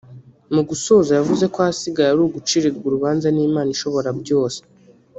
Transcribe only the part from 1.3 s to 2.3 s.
ko ahasigaye ari